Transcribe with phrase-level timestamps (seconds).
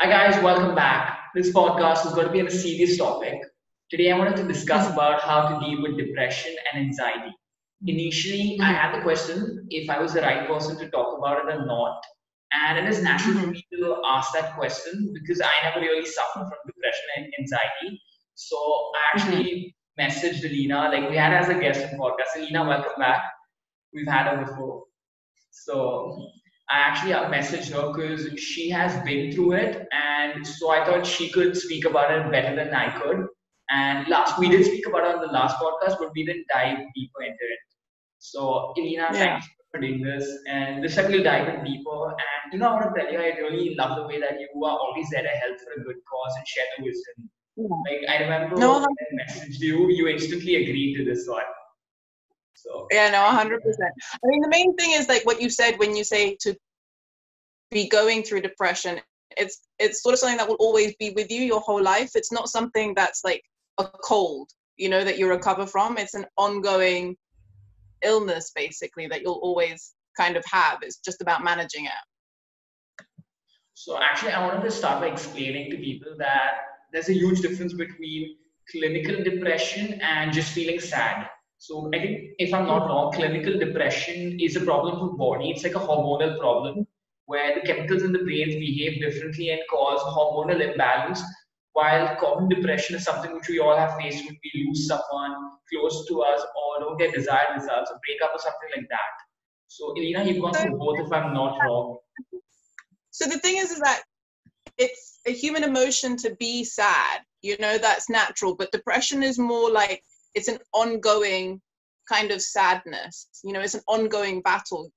[0.00, 1.18] Hi guys, welcome back.
[1.34, 3.40] This podcast is going to be on a serious topic.
[3.90, 4.94] Today I wanted to discuss Mm-hmm.
[4.94, 7.32] about how to deal with depression and anxiety.
[7.86, 8.80] Initially, I Mhm.
[8.80, 12.02] had the question if I was the right person to talk about it or not.
[12.52, 13.52] And it is natural for Mhm.
[13.52, 18.02] me to ask that question because I never really suffered from depression and anxiety.
[18.34, 18.56] So
[18.96, 22.36] I actually messaged Elena, like we had as a guest in podcast.
[22.36, 23.22] Elena, welcome back.
[23.92, 24.84] We've had her before.
[25.50, 26.32] So
[26.70, 31.28] I actually messaged her because she has been through it, and so I thought she
[31.30, 33.26] could speak about it better than I could.
[33.70, 36.78] And last we did speak about it on the last podcast, but we didn't dive
[36.94, 37.60] deeper into it.
[38.18, 39.18] So Elena, Yeah.
[39.18, 42.08] thank you for doing this, and this time we'll dive in deeper.
[42.10, 44.64] And you know, I want to tell you, I really love the way that you
[44.64, 47.30] are always there to help for a good cause and share the wisdom.
[47.86, 51.42] Like I remember No, when I messaged you, you instantly agreed to this one.
[52.62, 53.92] So Yeah, no, hundred percent.
[54.12, 56.56] I mean, the main thing is like what you said when you say to
[57.70, 59.00] be going through depression.
[59.36, 62.10] It's it's sort of something that will always be with you your whole life.
[62.14, 63.42] It's not something that's like
[63.78, 65.96] a cold, you know, that you recover from.
[65.96, 67.16] It's an ongoing
[68.02, 70.78] illness, basically, that you'll always kind of have.
[70.82, 73.02] It's just about managing it.
[73.74, 76.50] So actually, I wanted to start by explaining to people that
[76.92, 78.36] there's a huge difference between
[78.70, 81.28] clinical depression and just feeling sad.
[81.62, 85.50] So I think if I'm not wrong, clinical depression is a problem for body.
[85.50, 86.86] It's like a hormonal problem
[87.26, 91.20] where the chemicals in the brain behave differently and cause hormonal imbalance.
[91.72, 96.08] While common depression is something which we all have faced when we lose someone close
[96.08, 99.12] to us or don't get desired results, or break up or something like that.
[99.68, 101.98] So Elena, you've gone through both if I'm not wrong.
[103.10, 104.02] So the thing is, is that
[104.78, 107.20] it's a human emotion to be sad.
[107.42, 108.56] You know, that's natural.
[108.56, 110.02] But depression is more like
[110.34, 111.60] it's an ongoing
[112.08, 113.28] kind of sadness.
[113.44, 114.90] You know, it's an ongoing battle.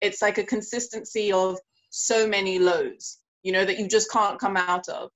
[0.00, 1.58] It's like a consistency of
[1.90, 3.18] so many lows.
[3.42, 5.10] You know that you just can't come out of.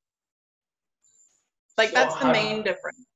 [1.77, 3.07] Like So that's the main difference.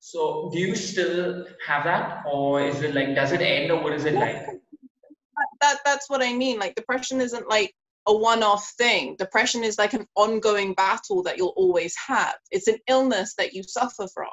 [0.00, 3.94] So do you still have that, or is it like does it end, or what
[3.94, 4.46] is it like?
[5.60, 6.58] that that's what I mean.
[6.58, 7.72] Like depression isn't like
[8.06, 9.16] a one-off thing.
[9.18, 12.34] Depression is like an ongoing battle that you'll always have.
[12.50, 14.28] It's an illness that you suffer from.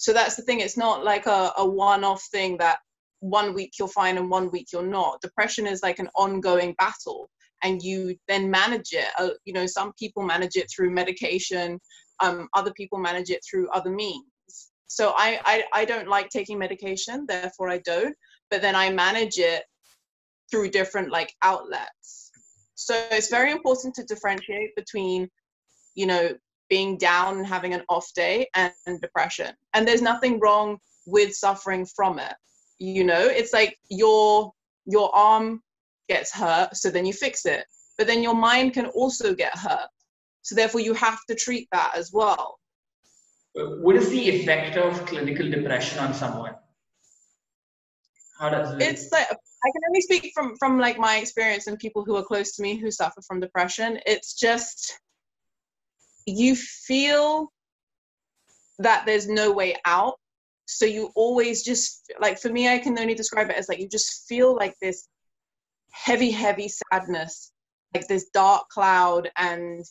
[0.00, 0.60] So that's the thing.
[0.60, 2.78] It's not like a, a one-off thing that
[3.20, 5.20] one week you're fine and one week you're not.
[5.20, 7.28] Depression is like an ongoing battle,
[7.62, 9.08] and you then manage it.
[9.18, 11.78] Uh, you know, some people manage it through medication.
[12.20, 14.24] Um, other people manage it through other means.
[14.86, 18.16] So I, I I don't like taking medication, therefore I don't.
[18.50, 19.64] But then I manage it
[20.50, 22.30] through different like outlets.
[22.74, 25.28] So it's very important to differentiate between,
[25.94, 26.30] you know,
[26.70, 28.72] being down and having an off day and,
[29.02, 29.54] depression.
[29.74, 32.32] And there's nothing wrong with suffering from it.
[32.78, 34.52] You know, it's like your
[34.86, 35.60] your arm
[36.08, 37.64] gets hurt, so then you fix it.
[37.98, 39.88] But then your mind can also get hurt.
[40.42, 42.58] So therefore you have to treat that as well.
[43.54, 46.54] What is the effect of clinical depression on someone?
[48.38, 48.82] How does it?
[48.82, 52.22] it's like I can only speak from from like my experience and people who are
[52.22, 53.98] close to me who suffer from depression.
[54.06, 54.98] It's just
[56.30, 57.52] you feel
[58.78, 60.14] that there's no way out.
[60.66, 63.88] So you always just like for me, I can only describe it as like you
[63.88, 65.08] just feel like this
[65.90, 67.52] heavy, heavy sadness,
[67.94, 69.84] like this dark cloud, and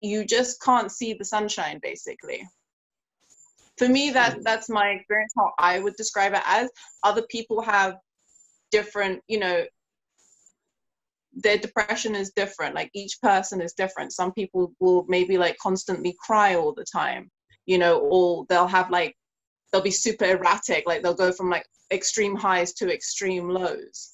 [0.00, 2.46] you just can't see the sunshine basically.
[3.78, 4.42] For me that mm.
[4.42, 6.68] that's my experience how i would describe it as.
[7.02, 7.96] Other people have
[8.70, 9.64] different you know
[11.34, 14.12] their depression is different like each person is different.
[14.12, 17.30] Some people will maybe like constantly cry all the time
[17.66, 19.16] you know or they'll have like
[19.72, 24.12] they'll be super erratic like they'll go from like extreme highs to extreme lows.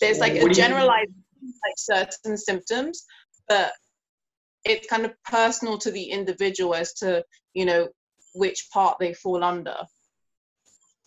[0.00, 3.04] There's like a generalized like certain symptoms
[3.48, 3.72] but
[4.64, 7.88] it's kind of personal to the individual as to you know
[8.34, 9.76] which part they fall under.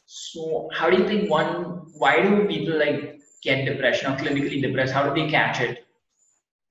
[0.05, 1.81] So how do you think one?
[1.97, 4.93] Why do people like get depression or clinically depressed?
[4.93, 5.85] How do they catch it?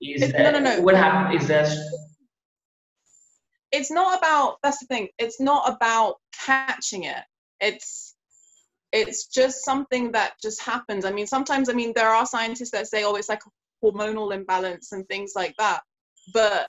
[0.00, 0.82] Is that, no, no, no.
[0.82, 1.40] What happened?
[1.40, 1.66] Is there?
[3.72, 7.22] it's not about that's the thing it's not about catching it
[7.60, 8.14] it's
[8.92, 12.86] it's just something that just happens i mean sometimes i mean there are scientists that
[12.86, 15.80] say oh it's like a hormonal imbalance and things like that
[16.32, 16.68] but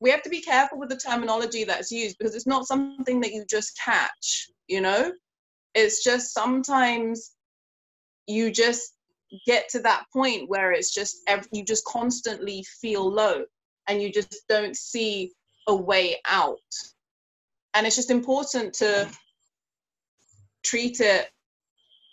[0.00, 3.32] we have to be careful with the terminology that's used because it's not something that
[3.32, 5.12] you just catch you know
[5.74, 7.32] it's just sometimes
[8.26, 8.91] you just
[9.46, 11.18] get to that point where it's just
[11.52, 13.44] you just constantly feel low
[13.88, 15.32] and you just don't see
[15.68, 16.58] a way out.
[17.74, 19.08] And it's just important to
[20.62, 21.28] treat it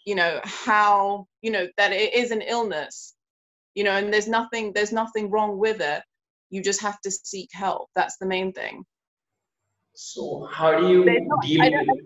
[0.05, 3.13] you know how you know that it is an illness
[3.75, 6.01] you know and there's nothing there's nothing wrong with it.
[6.49, 7.89] You just have to seek help.
[7.95, 8.83] That's the main thing.
[9.93, 11.99] So how do you not, deal with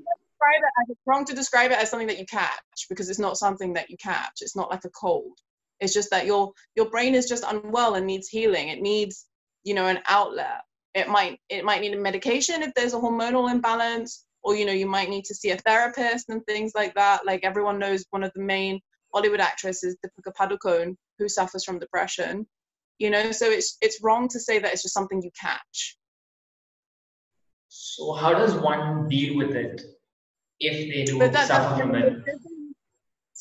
[0.44, 3.38] describe it it's wrong to describe it as something that you catch because it's not
[3.38, 4.42] something that you catch.
[4.42, 5.38] It's not like a cold.
[5.80, 8.70] It's just that your your brain is just unwell and needs healing.
[8.70, 9.26] It needs
[9.64, 10.62] you know an outlet.
[10.94, 14.74] It might it might need a medication if there's a hormonal imbalance or you know
[14.74, 17.26] you might need to see a therapist and things like that.
[17.26, 18.80] Like everyone knows one of the main
[19.14, 22.48] bollywood actresses deepika padukone who suffers from depression
[23.00, 23.32] you know?
[23.32, 25.98] So it's it's wrong to say that it's just something you catch.
[27.68, 29.82] So how does one deal with it
[30.64, 32.54] if they do that- it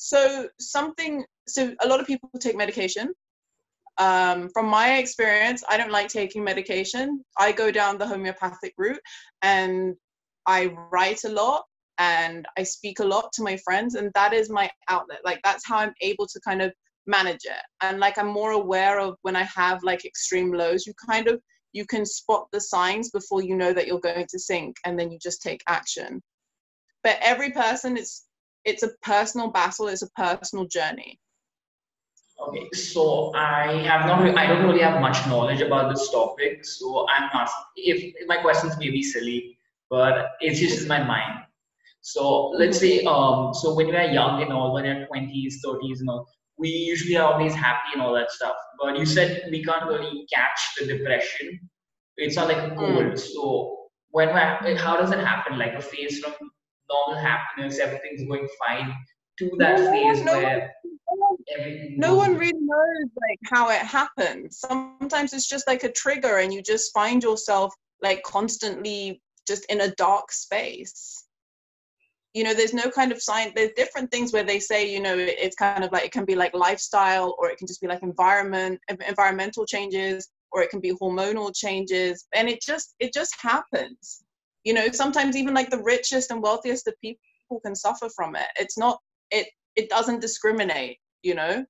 [0.03, 3.15] so something so a lot of people take medication.
[3.99, 7.23] Um, from my experience i don't like taking medication.
[7.39, 9.05] I go down the homeopathic route
[9.43, 9.95] and
[10.47, 11.65] i write a lot
[11.99, 15.21] and i speak a lot to my friends and that is my outlet.
[15.25, 16.73] Like that's how i'm able to kind of
[17.07, 17.65] manage it.
[17.83, 21.41] And like i'm more aware of when i have like extreme lows you kind of
[21.73, 25.11] you can spot the signs before you know that you're going to sink and then
[25.11, 26.23] you just take action
[27.03, 28.27] but every person it's
[28.65, 31.19] it's a personal battle it's a personal journey
[32.49, 37.07] Okay, so I have not, I don't really have much knowledge about this topic, so
[37.09, 37.49] I'm not.
[37.77, 39.57] If, my questions may be silly,
[39.89, 41.45] but it's just in my mind.
[42.01, 46.09] So let's say, um, so when you're young and all, when you're 20s, 30s, and
[46.09, 46.27] all,
[46.59, 48.57] we usually are always happy and all that stuff.
[48.81, 51.61] But you said we can't really catch the depression.
[52.17, 53.19] It's not like a cold.
[53.19, 54.29] So when
[54.77, 55.59] how does it happen?
[55.59, 56.33] Like a phase from
[56.90, 58.93] normal happiness, everything's going fine,
[59.38, 60.73] to that No, phase no, where
[61.58, 64.58] everything no one really knows like how it happens.
[64.58, 69.81] Sometimes it's just like a trigger and you just find yourself like constantly just in
[69.82, 71.26] a dark space.
[72.34, 75.19] You know there's no kind of sign there's different things where they say you know
[75.19, 77.87] it- it's kind of like it can be like lifestyle or it can just be
[77.87, 82.26] like environment environmental changes or it can be hormonal changes.
[82.34, 84.25] And it just it just happens
[84.64, 88.47] you know sometimes even like the richest and wealthiest of people can suffer from it
[88.59, 88.99] it's not
[89.31, 91.64] it it doesn't discriminate you know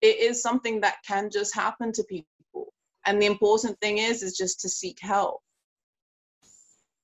[0.00, 2.72] it is something that can just happen to people
[3.06, 5.40] and the important thing is is just to seek help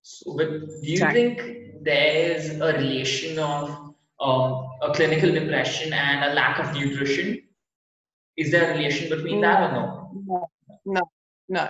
[0.02, 1.34] So, but do you Exactly.
[1.34, 7.43] think there is a relation of um, a clinical depression and a lack of nutrition?
[8.37, 10.11] Is there a relation between that or no?
[10.26, 10.49] no
[10.87, 11.02] no
[11.49, 11.69] no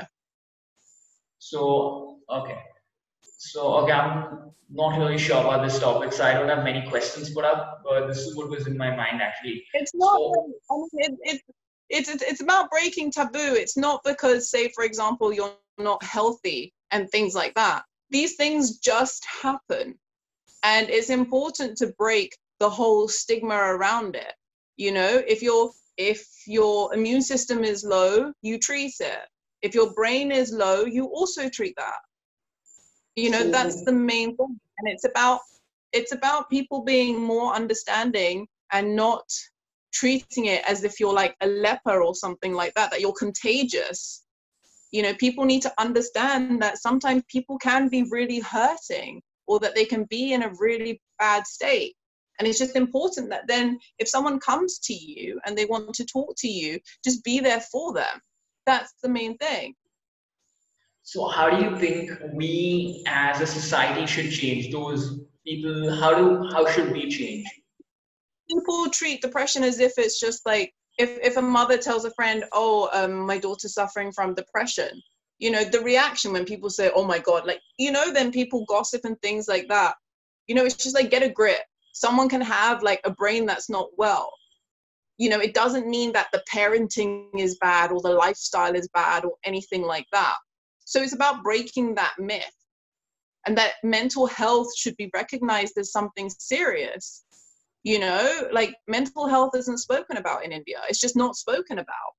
[1.39, 2.59] So, okay.
[3.39, 7.31] So, okay, I'm not really sure about this topic, so I don't have many questions
[7.31, 9.65] put up, but uh, this is what was in my mind actually.
[9.75, 11.43] it's not So- I mean, it, it,
[11.89, 13.55] it's it's it's about breaking taboo.
[13.55, 17.85] It's not because say for example you're not healthy and things like that.
[18.11, 19.99] These things just happen
[20.63, 24.35] and it's important to break the whole stigma around it
[24.77, 25.23] you know?
[25.27, 29.21] If your if your immune system is low you treat it.
[29.63, 31.99] If your brain is low you also treat that
[33.19, 35.41] you know that's the main thing and it's about
[35.93, 39.25] it's about people being more understanding and not
[39.93, 44.23] treating it as if you're like a leper or something like that that you're contagious.
[44.93, 49.75] You know people need to understand that sometimes people can be really hurting or that
[49.75, 51.95] they can be in a really bad state.
[52.39, 56.05] And it's just important that then if someone comes to you and they want to
[56.05, 58.21] talk to you just be there for them.
[58.67, 59.75] That's the main thing
[61.11, 65.97] So, how do you think we as a society should change those people?
[65.97, 67.47] How do how should we change?
[68.51, 72.45] people treat depression as if it's just like if if a mother tells a friend
[72.53, 74.91] oh um, my daughter's suffering from depression
[75.39, 78.65] you know the reaction when people say oh my god like you know then people
[78.69, 79.95] gossip and things like that
[80.47, 81.63] you know it's just like get a grip
[81.93, 84.31] someone can have like a brain that's not well
[85.19, 89.25] you know it doesn't mean that the parenting is bad or the lifestyle is bad
[89.25, 90.37] or anything like that
[90.89, 92.45] so it's about breaking that myth
[93.47, 97.25] and that mental health should be recognized as something serious
[97.85, 98.49] you know?
[98.53, 100.81] Like mental health isn't spoken about in india.
[100.89, 102.13] It's just not spoken about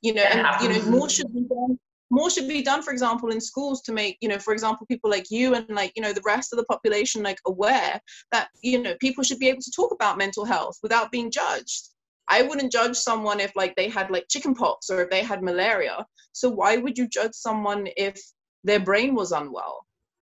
[0.00, 0.22] you know?
[0.22, 1.78] That and you know more should be done
[2.10, 5.10] more should be done for example in schools to make you know for example people
[5.10, 7.98] like you and like you know the rest of the population like aware
[8.30, 11.88] that you know people should be able to talk about mental health without being judged
[12.28, 16.06] i wouldn't judge someone if like they had like chickenpox or if they had malaria.
[16.32, 18.20] So why would you judge someone if
[18.64, 19.86] their brain was unwell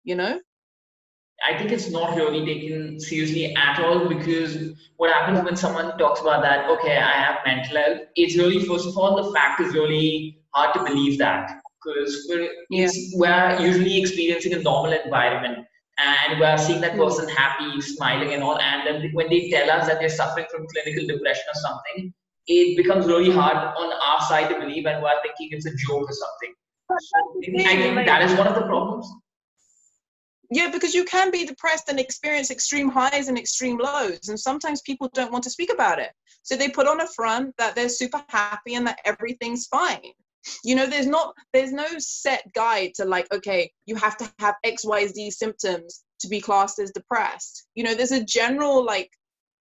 [0.08, 0.40] you know?
[1.48, 6.20] I think it's not really taken seriously at all because what happens when someone talks
[6.22, 9.74] about that, okay, I have mental health, it's really, first of all, the fact is
[9.74, 12.90] really hard to believe that because we're, Yeah.
[13.14, 15.67] we're usually experiencing a normal environment
[15.98, 17.04] and we're seeing that Mm.
[17.06, 18.60] person happy, smiling, and all.
[18.60, 22.14] And then when they tell us that they're suffering from clinical depression or something,
[22.48, 25.76] it becomes really hard on our side to believe and we are thinking it's a
[25.76, 26.54] joke or something.
[27.00, 29.12] So I think that is one of the problems.
[30.50, 34.82] Yeah, because you can be depressed and experience extreme highs and extreme lows, and sometimes
[34.82, 36.12] people don't want to speak about it.
[36.44, 40.14] So they put on a front that they're super happy and that everything's fine.
[40.64, 44.56] You know, there's not there's no set guide to like, okay, you have to have
[44.66, 47.68] XYZ symptoms to be classed as depressed.
[47.76, 49.10] You know, there's a general like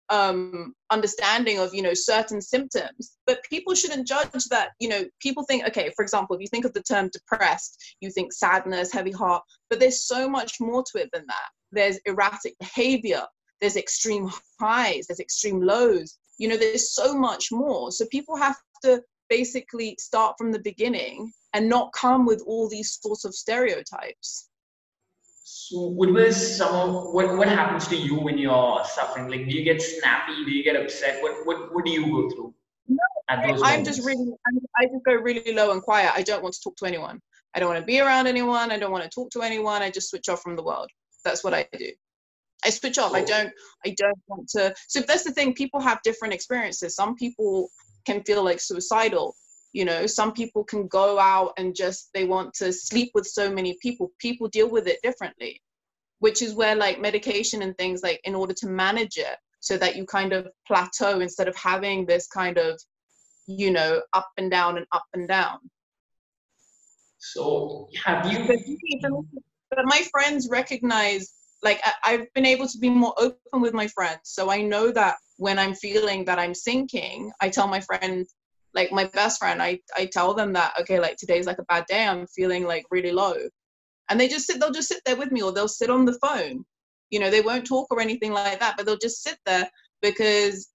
[0.09, 5.43] um, understanding of you know certain symptoms but people shouldn't judge that you know people
[5.43, 9.11] think okay for example if you think of the term depressed you think sadness heavy
[9.11, 11.49] heart but there's so much more to it than that.
[11.73, 13.23] There's erratic behavior
[13.61, 16.19] there's extreme highs there's extreme lows.
[16.39, 17.91] You know there's so much more.
[17.91, 22.99] So people have to basically start from the beginning and not come with all these
[23.01, 24.49] sorts of stereotypes
[25.49, 29.29] so, what was some of what, what happens to you when you're suffering?
[29.29, 30.45] Like, do you get snappy?
[30.45, 31.23] Do you get upset?
[31.23, 32.55] What what, what do you go through?
[32.89, 34.33] No, I'm just really,
[34.77, 36.13] I just go really low and quiet.
[36.15, 37.21] I don't want to talk to anyone.
[37.55, 38.73] I don't want to be around anyone.
[38.73, 39.83] I don't want to talk to anyone.
[39.83, 40.91] I just switch off from the world.
[41.25, 41.91] That's what I do.
[42.65, 43.13] I switch off.
[43.15, 43.53] I don't.
[43.85, 44.75] I don't want to.
[44.89, 45.55] So that's the thing.
[45.55, 46.97] People have different experiences.
[46.97, 47.71] Some people
[48.07, 49.35] can feel like suicidal.
[49.73, 53.51] You know some people can go out and just they want to sleep with so
[53.51, 54.11] many people.
[54.19, 55.61] People deal with it differently
[56.19, 59.97] which is where like medication and things like in order to manage it so that
[59.97, 62.81] you kind of plateau instead of having this kind of
[63.47, 65.59] you know up and down and up and down.
[67.19, 68.47] So have you
[69.71, 71.33] but my friends recognize
[71.63, 74.21] like i've been able to be more open with my friends.
[74.25, 78.27] So i know that when i'm feeling that i'm sinking i tell my friend,
[78.75, 81.85] like my best friend i i tell them that okay like today's like a bad
[81.87, 83.35] day i'm feeling like really low.
[84.09, 86.19] And they just sit they'll just sit there with me or they'll sit on the
[86.25, 86.65] phone.
[87.11, 89.69] You know they won't talk or anything like that but they'll just sit there
[90.03, 90.69] because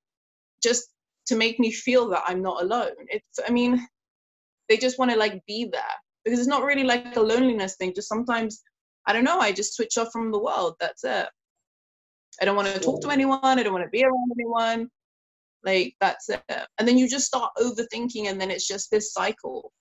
[0.64, 0.90] just
[1.28, 2.96] to make me feel that i'm not alone.
[3.08, 3.88] It's i mean
[4.70, 7.94] they just want to like be there because it's not really like a loneliness thing
[7.94, 8.62] just sometimes
[9.06, 11.28] i don't know i just switch off from the world that's it
[12.42, 14.90] i don't want to talk to anyone i don't want to be around anyone
[15.64, 16.42] like that's it.
[16.78, 19.72] And then you just start overthinking and then it's just this cycle.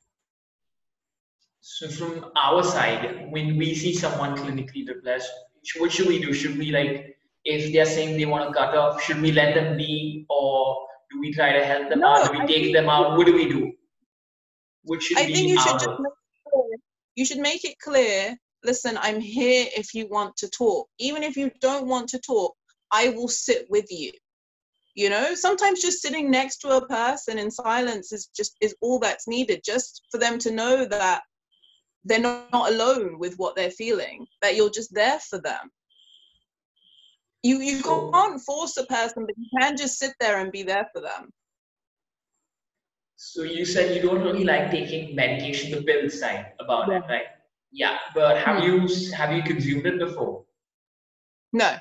[1.60, 5.30] So from our side, when we see someone clinically depressed,
[5.78, 6.32] what should we do?
[6.32, 9.76] Should we like if they're saying they want to cut off, should we let them
[9.76, 12.26] be or do we try to help them no, out?
[12.26, 13.16] Do we I take them out?
[13.16, 13.72] What do we do?
[14.84, 15.18] What should?
[15.18, 15.88] I think you should just
[17.16, 20.88] you should make it clear listen i'm here if you want to talk.
[20.98, 22.54] Even if you don't want to talk
[22.92, 24.12] i will sit with you.
[24.94, 28.98] You know sometimes just sitting next to a person in silence is just is all
[28.98, 31.22] that's needed just for them to know that
[32.04, 35.70] they're not, not alone with what they're feeling that you're just there for them.
[37.42, 40.88] You you can't force a person but you can just sit there and be there
[40.92, 41.30] for them.
[43.16, 46.98] So you said you don't really like taking medication the pill side about yeah.
[46.98, 47.26] it right
[47.72, 48.86] yeah but have hmm.
[48.86, 50.44] you have you consumed it before
[51.52, 51.76] no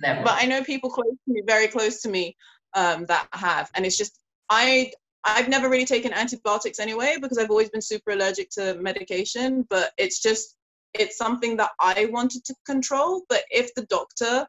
[0.00, 0.22] Never.
[0.22, 2.36] But I know people close to me, very close to me,
[2.74, 4.92] um, that have, and it's just I
[5.24, 9.66] I've never really taken antibiotics anyway because I've always been super allergic to medication.
[9.68, 10.56] But it's just
[10.94, 13.22] it's something that I wanted to control.
[13.28, 14.46] But if the doctor,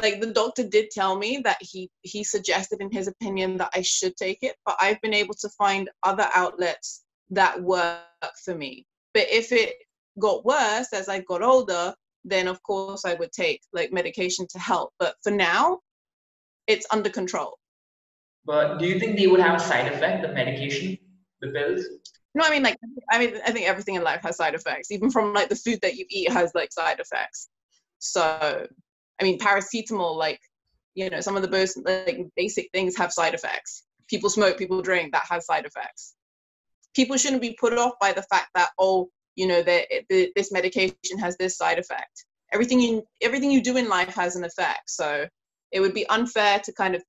[0.00, 3.82] like the doctor did tell me that he he suggested in his opinion that I
[3.82, 8.00] should take it, but I've been able to find other outlets that work
[8.44, 8.86] for me.
[9.14, 9.74] But if it
[10.18, 14.58] got worse as I got older, then of course I would take like medication to
[14.58, 14.92] help.
[14.98, 15.80] But for now,
[16.66, 17.58] it's under control.
[18.44, 20.98] But do you think they would have a side effect, the medication,
[21.40, 21.86] the pills?
[22.34, 22.76] No, I mean like
[23.10, 24.90] I mean I think everything in life has side effects.
[24.90, 27.48] Even from like the food that you eat has like side effects.
[27.98, 28.66] So
[29.20, 30.40] I mean paracetamol, like,
[30.94, 33.84] you know, some of the most like basic things have side effects.
[34.08, 36.14] People smoke, people drink, that has side effects.
[36.94, 41.18] People shouldn't be put off by the fact that, oh, you know that this medication
[41.18, 42.24] has this side effect.
[42.52, 44.90] Everything you everything you do in life has an effect.
[44.90, 45.26] So
[45.70, 47.02] it would be unfair to kind of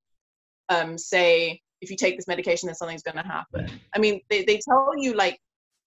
[0.69, 3.69] um, say if you take this medication then something's going to happen.
[3.93, 5.37] I mean they, they tell you like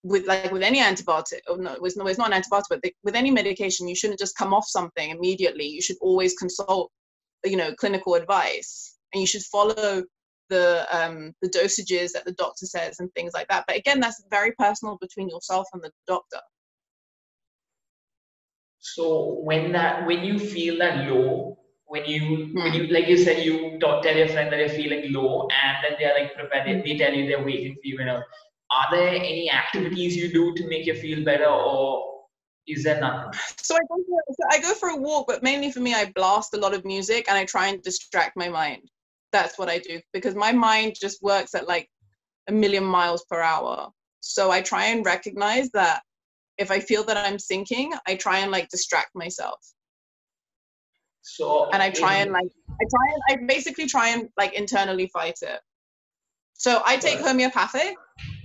[0.03, 2.93] with like with any antibiotic or no, it's, no, it's not an antibiotic but they,
[3.03, 5.67] with any medication you shouldn't just come off something immediately.
[5.67, 6.91] You should always consult
[7.45, 8.93] you know clinical advice.
[9.15, 10.03] And you should follow
[10.49, 13.65] the um, the dosages that the doctor says and things like that.
[13.67, 16.41] But again, that's very personal between yourself and the doctor.
[18.81, 22.59] So when that when you feel that low, when you hmm.
[22.59, 25.97] when you like you said you tell your friend that you're feeling low, and then
[25.99, 27.99] they're like prepared, they, tell you they're waiting for you.
[27.99, 28.23] You know,
[28.71, 32.05] are there any activities you do to make you feel better, or
[32.67, 33.39] is there nothing?
[33.59, 36.13] So I go for, so I go for a walk, but mainly for me, I
[36.15, 38.89] blast a lot of music and I try and distract my mind
[39.37, 41.89] that's what I do because my mind just works at like
[42.49, 43.89] a million miles per hour.
[44.21, 46.03] So I try and recognize that
[46.59, 49.61] if I feel that I'm sinking, I try and like distract myself.
[51.21, 52.51] So and I try and like
[52.81, 55.61] I try and I basically try and like internally fight it.
[56.55, 57.27] So I take Right.
[57.27, 57.95] homeopathic.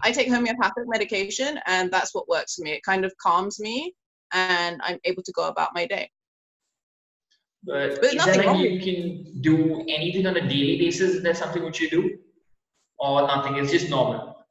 [0.04, 2.72] I take homeopathic medication and that's what works for me.
[2.72, 3.94] It kind of calms me
[4.34, 6.10] and I'm able to go about my day.
[7.64, 11.16] But There's is nothing that wrong like you can do anything on a daily basis?
[11.16, 12.18] Is that something which you do?
[12.98, 13.58] Or nothing?
[13.58, 14.46] It's just normal.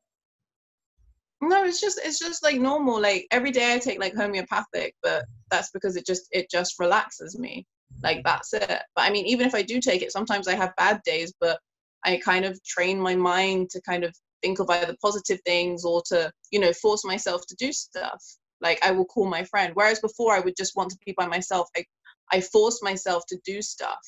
[1.43, 3.01] No, it's just it's just like normal.
[3.01, 7.39] Like every day I take like homeopathic, but that's because it just it just relaxes
[7.39, 7.67] me.
[8.03, 8.83] Like that's it.
[8.95, 11.59] But I mean, even if I do take it, sometimes I have bad days, but
[12.05, 16.03] I kind of train my mind to kind of think of either positive things or
[16.07, 18.23] to, you know, force myself to do stuff.
[18.61, 19.73] Like I will call my friend.
[19.75, 21.69] Whereas before I would just want to be by myself.
[21.77, 21.85] I
[22.33, 23.99] I force myself to do stuff.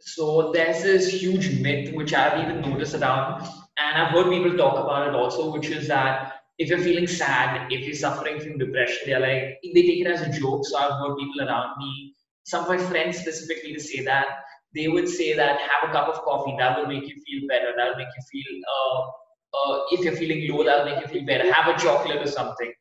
[0.00, 3.42] So there's this huge myth which I've even noticed around,
[3.78, 7.70] and I've heard people talk about it also, which is that if you're feeling sad,
[7.72, 10.64] if you're suffering from depression, they're like they take it as a joke.
[10.66, 12.14] So I've heard people around me,
[12.44, 14.26] some of my friends specifically, to say that
[14.74, 17.72] they would say that have a cup of coffee, that will make you feel better.
[17.76, 18.60] That will make you feel.
[18.74, 19.10] Uh,
[19.56, 21.52] uh, if you're feeling low, that will make you feel better.
[21.52, 22.72] Have a chocolate or something.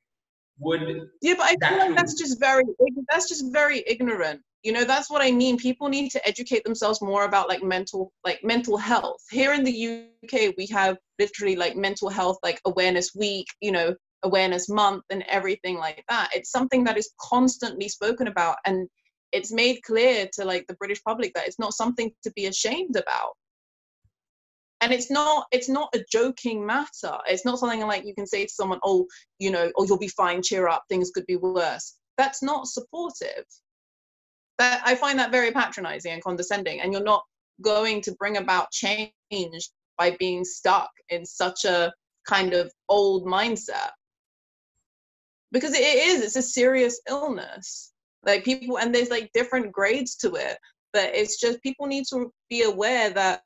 [0.60, 2.64] Would Yeah, but I That feel like that's just very
[3.10, 4.42] that's just very ignorant.
[4.64, 5.58] You know, that's what I mean.
[5.58, 9.22] People need to educate themselves more about like mental like mental health.
[9.30, 13.96] Here in the UK, we have literally like mental health like awareness week, you know,
[14.24, 16.30] awareness month and everything like that.
[16.34, 18.88] It's something that is constantly spoken about and
[19.32, 22.96] it's made clear to like the British public that it's not something to be ashamed
[22.96, 23.34] about.
[24.82, 27.18] And it's not it's not a joking matter.
[27.28, 29.08] It's not something like you can say to someone, oh,
[29.40, 31.98] you know, oh, you'll be fine, cheer up, things could be worse.
[32.18, 33.46] That's not supportive.
[34.60, 37.24] That I find that very patronizing and condescending, and you're not
[37.62, 39.12] going to bring about change
[39.98, 41.92] by being stuck in such a
[42.28, 43.92] kind of old mindset.
[45.52, 47.94] Because it is, it's a serious illness.
[48.26, 50.58] Like people, and there's like different grades to it,
[50.92, 53.42] but it's just people need to be aware that,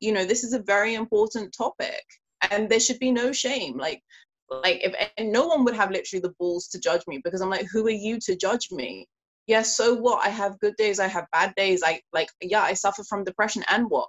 [0.00, 2.02] you know, this is a very important topic
[2.50, 3.76] and there should be no shame.
[3.76, 4.02] Like,
[4.50, 7.50] like if and no one would have literally the balls to judge me because i'm
[7.50, 9.06] like who are you to judge me?
[9.46, 10.26] Yes so what?
[10.26, 11.82] I have good days i have bad days.
[11.84, 14.08] I like yeah i suffer from depression and what?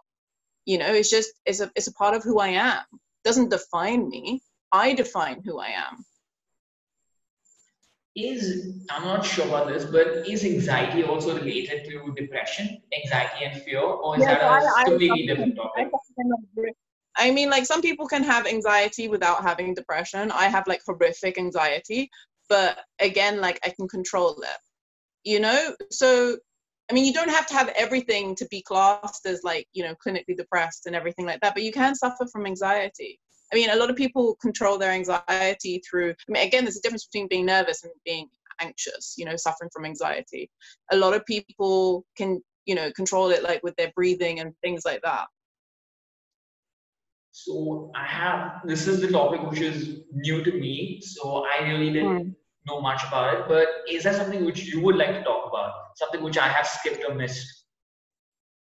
[0.66, 2.84] You know it's just it's a it's a part of who i am.
[3.24, 4.42] Doesn't define me.
[4.72, 6.04] I define who i am
[8.16, 13.62] is I'm not sure about this, but is anxiety also related to depression, anxiety and
[13.62, 15.88] fear, or is Yeah, that so a I- I- completely different topic?
[17.18, 20.32] I mean, like some people can have anxiety without having depression.
[20.32, 22.10] I have like horrific anxiety,
[22.50, 24.58] but again, like I can control it.
[25.24, 26.38] You know, so
[26.90, 29.96] I mean, you don't have to have everything to be classed as like you know
[30.06, 33.20] clinically depressed and everything like that, but you can suffer from anxiety.
[33.52, 36.12] I mean, a lot of people control their anxiety through.
[36.12, 38.30] I mean, again, there's a difference between being nervous and being
[38.62, 39.16] anxious.
[39.18, 40.50] You know, suffering from anxiety.
[40.92, 44.84] A lot of people can you know control it like with their breathing and things
[44.86, 45.28] like that.
[47.32, 51.92] So I have this is the topic which is new to me, so I really
[51.92, 52.30] didn't hmm.
[52.68, 53.46] know much about it.
[53.48, 55.74] But is that something which you would like to talk about?
[55.96, 57.61] Something which I have skipped or missed?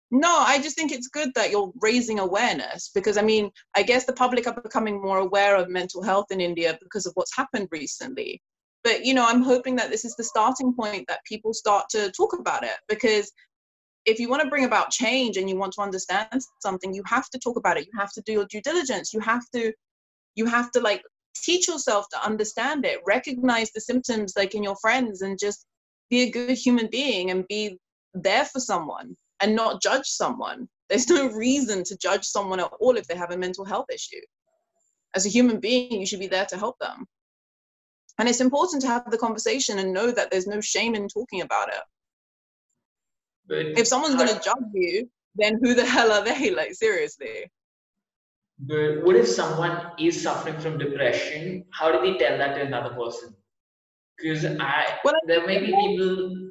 [0.10, 4.06] No, I just think it's good that you're raising awareness because I mean, I guess
[4.06, 7.67] the public are becoming more aware of mental health in India because of what's happened
[7.72, 8.41] recently.
[8.86, 12.10] But you know, I'm hoping that this is the starting point that people start to
[12.12, 13.32] talk about it because
[14.06, 17.30] if you want to bring about change and you want to understand something, you have
[17.32, 17.86] to talk about it.
[17.86, 19.13] You have to do your due diligence.
[19.13, 19.74] You have to
[20.36, 21.04] you have to like
[21.36, 25.65] teach yourself to understand it, recognize the symptoms like in your friends and just
[26.10, 27.78] be a good human being and be
[28.13, 30.67] there for someone and not judge someone.
[30.89, 34.21] There's no reason to judge someone at all if they have a mental health issue.
[35.15, 37.06] As a human being, you should be there to help them.
[38.19, 41.41] And it's important to have the conversation and know that there's no shame in talking
[41.41, 41.82] about it.
[43.47, 46.52] But If someone's going to judge you, then who the hell are they?
[46.52, 47.52] Like, seriously.
[48.60, 51.65] But what if someone is suffering from depression?
[51.71, 53.36] How do they tell that to another person?
[54.17, 56.47] Because I, Well, there may be people.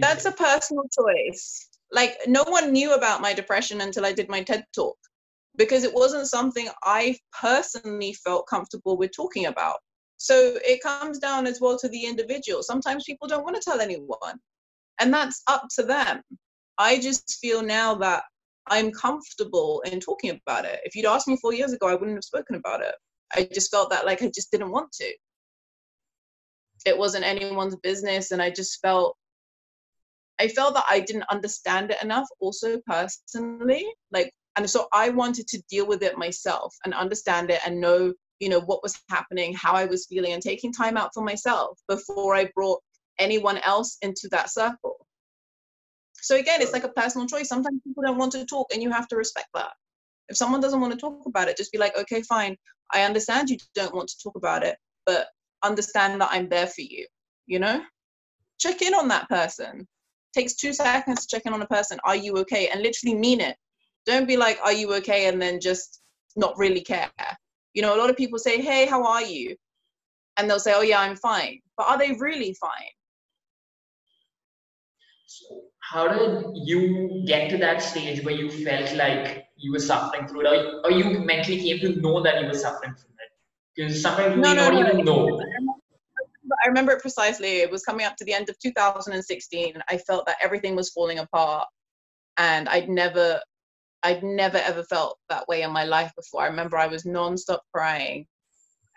[0.00, 1.68] That's a personal choice.
[1.92, 4.96] Like, no one knew about my depression until I did my TED talk
[5.56, 9.78] because it wasn't something I personally felt comfortable with talking about.
[10.16, 12.62] So it comes down as well to the individual.
[12.62, 14.38] Sometimes people don't want to tell anyone,
[15.00, 16.22] and that's up to them.
[16.78, 18.24] I just feel now that
[18.66, 20.80] I'm comfortable in talking about it.
[20.84, 22.94] If you'd asked me four years ago, I wouldn't have spoken about it.
[23.34, 25.12] I just felt that like I just didn't want to.
[26.86, 29.16] It wasn't anyone's business, and I just felt
[30.40, 35.46] I felt that I didn't understand it enough also personally, like And so I wanted
[35.48, 39.54] to deal with it myself and understand it and know, you know, what was happening,
[39.54, 42.80] how I was feeling, and taking time out for myself before I brought
[43.18, 45.06] anyone else into that circle.
[46.14, 47.48] So again, it's like a personal choice.
[47.48, 49.70] Sometimes people don't want to talk, and you have to respect that.
[50.28, 52.56] If someone doesn't want to talk about it, just be like, okay, fine.
[52.92, 54.76] I understand you don't want to talk about it,
[55.06, 55.28] but
[55.62, 57.06] understand that I'm there for you.
[57.46, 57.82] You know,
[58.58, 59.86] check in on that person.
[60.32, 61.98] Takes two seconds to check in on a person.
[62.04, 62.68] Are you okay?
[62.68, 63.56] And literally mean it.
[64.06, 65.26] Don't be like, are you okay?
[65.28, 66.00] And then just
[66.36, 67.10] not really care.
[67.74, 69.56] You know, a lot of people say, hey, how are you?
[70.36, 71.60] And they'll say, oh, yeah, I'm fine.
[71.76, 72.92] But are they really fine?
[75.26, 80.26] So how did you get to that stage where you felt like you were suffering
[80.26, 83.30] through it, or, you mentally came to know that you were suffering from it?
[83.74, 85.69] Because sometimes no, we no, don't no, even know.
[86.62, 87.58] I remember it precisely.
[87.58, 89.82] It was coming up to the end of 2016.
[89.88, 91.66] I felt that everything was falling apart,
[92.36, 93.40] and I'd never,
[94.02, 96.42] I'd never ever felt that way in my life before.
[96.42, 98.26] I remember I was nonstop crying,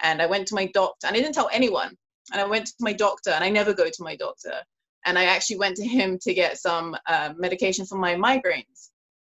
[0.01, 1.95] and I went to my doctor, and I didn't tell anyone.
[2.31, 4.61] And I went to my doctor, and I never go to my doctor.
[5.05, 8.89] And I actually went to him to get some uh, medication for my migraines.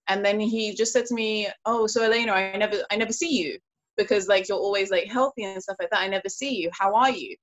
[0.08, 3.38] And then he just said to me, "Oh, so Elena, I never, I never see
[3.42, 3.58] you
[3.96, 6.00] because like you're always like healthy and stuff like that.
[6.00, 6.70] I never see you.
[6.72, 7.36] How are you?"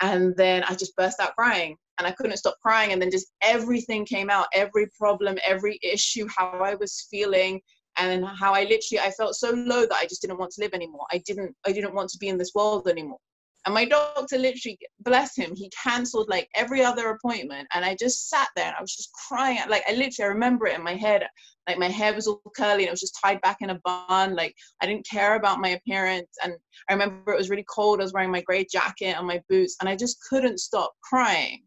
[0.00, 3.32] And then i just burst out crying and i couldn't stop crying and then just
[3.42, 7.60] everything came out every problem every issue how i was feeling
[7.98, 10.74] and how i literally i felt so low that i just didn't want to live
[10.74, 11.06] anymore.
[11.12, 13.18] I didn't i didn't want to be in this world anymore
[13.64, 17.66] and my doctor literally, bless him, he cancelled like every other appointment.
[17.72, 19.58] And I just sat there and I was just crying.
[19.68, 21.26] Like I literally I remember it in my head.
[21.66, 24.36] Like my hair was all curly and it was just tied back in a bun.
[24.36, 26.28] Like I didn't care about my appearance.
[26.42, 26.52] And
[26.90, 28.00] I remember it was really cold.
[28.00, 31.62] I was wearing my gray jacket and my boots, and I just couldn't stop crying.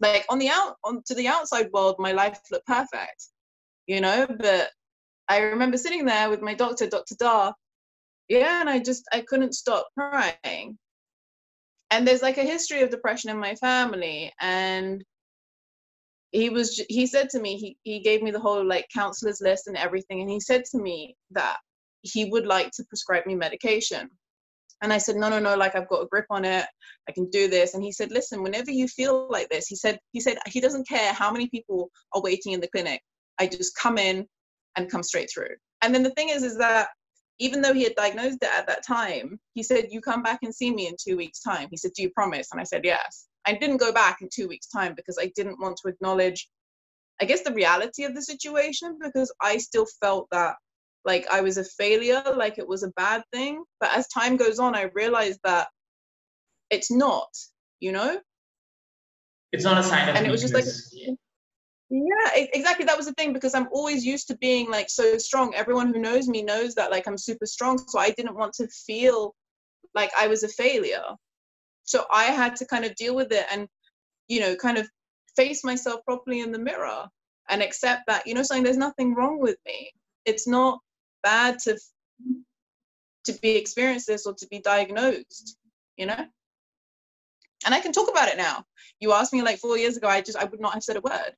[0.00, 3.28] Like on the out on to the outside world, my life looked perfect,
[3.86, 4.26] you know.
[4.38, 4.70] But
[5.28, 7.16] I remember sitting there with my doctor, Dr.
[7.18, 7.54] Dar,
[8.30, 10.78] yeah, and I just I couldn't stop crying
[11.90, 15.04] and there's like a history of depression in my family and
[16.32, 19.68] he was he said to me he, he gave me the whole like counselors list
[19.68, 21.58] and everything and he said to me that
[22.02, 24.08] he would like to prescribe me medication.
[24.82, 26.66] And i said no no no like i've got a grip on it.
[27.08, 27.74] I can do this.
[27.74, 30.88] And he said listen whenever you feel like this he said he said he doesn't
[30.88, 33.00] care how many people are waiting in the clinic.
[33.38, 34.26] I just come in
[34.76, 35.54] and come straight through.
[35.82, 36.88] And then the thing is is that
[37.38, 40.54] even though he had diagnosed it at that time, he said, You come back and
[40.54, 41.68] see me in two weeks' time.
[41.70, 42.48] He said, Do you promise?
[42.52, 43.26] And I said, Yes.
[43.46, 46.48] I didn't go back in two weeks' time because I didn't want to acknowledge,
[47.20, 50.54] I guess, the reality of the situation because I still felt that
[51.04, 53.62] like I was a failure, like it was a bad thing.
[53.80, 55.68] But as time goes on, I realized that
[56.70, 57.28] it's not,
[57.80, 58.18] you know?
[59.52, 60.64] It's not a sign of And it was just like,
[61.94, 65.54] yeah exactly that was the thing because i'm always used to being like so strong.
[65.54, 68.66] Everyone who knows me knows that like i'm super strong so i didn't want to
[68.66, 69.34] feel
[69.94, 71.04] like i was a failure.
[71.84, 73.68] So i had to kind of deal with it and
[74.26, 74.88] you know kind of
[75.36, 77.06] face myself properly in the mirror
[77.48, 79.92] and accept that you know saying there's nothing wrong with me.
[80.24, 80.80] It's not
[81.22, 81.78] bad to
[83.26, 85.56] to be experienced this or to be diagnosed
[85.96, 86.26] you know?
[87.64, 88.64] And i can talk about it now.
[88.98, 91.00] You asked me like four years ago i just i would not have said a
[91.00, 91.34] word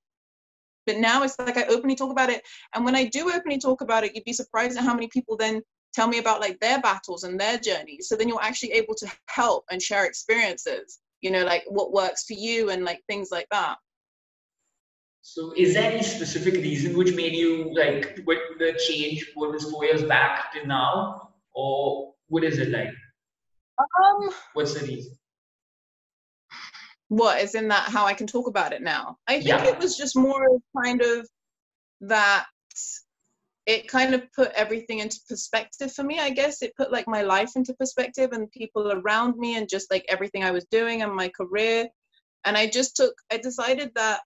[0.87, 2.43] but now it's like I openly talk about it.
[2.75, 5.37] And when I do openly talk about it, you'd be surprised at how many people
[5.37, 8.09] then tell me about like their battles and their journeys.
[8.09, 12.25] So then you're actually able to help and share experiences, you know, like what works
[12.25, 13.77] for you and like things like that.
[15.23, 19.69] So is there any specific reason which made you like what the change what was
[19.69, 21.31] four years back to now?
[21.53, 22.95] Or what is it like?
[23.79, 25.19] Um what's the reason?
[27.09, 29.17] What is in that how I can talk about it now.
[29.27, 29.67] I think yeah.
[29.67, 31.29] it was just more kind of
[32.03, 32.47] that
[33.67, 36.21] it kind of put everything into perspective for me.
[36.21, 39.91] I guess it put like my life into perspective and people around me and just
[39.91, 41.89] like everything I was doing and my career.
[42.45, 44.21] And I just took, I decided that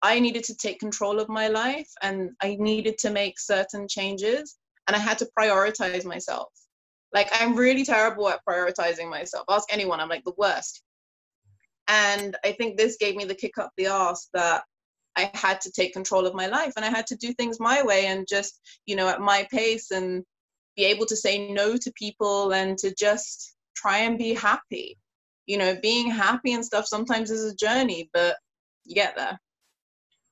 [0.00, 4.56] I needed to take control of my life and I needed to make certain changes
[4.88, 6.48] and I had to prioritize myself.
[7.12, 9.44] Like I'm really terrible at prioritizing myself.
[9.50, 10.82] Ask anyone, I'm like the worst.
[11.88, 14.64] And I think this gave me the kick up the arse that
[15.16, 17.82] I had to take control of my life and I had to do things my
[17.82, 20.24] way and just, you know, at my pace and
[20.76, 24.98] be able to say no to people and to just try and be happy.
[25.46, 28.36] You know, being happy and stuff sometimes is a journey, but
[28.84, 29.38] you get there.